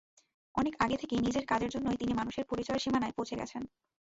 [0.55, 3.63] অনেক আগে থেকে নিজের কাজের জন্যই তিনি মানুষের পরিচয়ের সীমানায় পৌঁছে গেছেন।